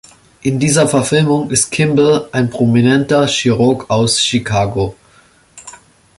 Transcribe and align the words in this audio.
In 0.41 0.57
dieser 0.57 0.87
Verfilmung 0.87 1.51
ist 1.51 1.69
Kimble 1.71 2.27
ein 2.31 2.49
prominenter 2.49 3.27
Chirurg 3.27 3.87
aus 3.91 4.19
Chicago. 4.19 4.95